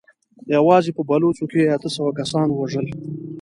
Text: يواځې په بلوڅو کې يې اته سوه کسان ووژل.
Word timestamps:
يواځې 0.55 0.91
په 0.97 1.01
بلوڅو 1.09 1.45
کې 1.51 1.57
يې 1.63 1.69
اته 1.75 1.89
سوه 1.95 2.11
کسان 2.19 2.47
ووژل. 2.51 2.87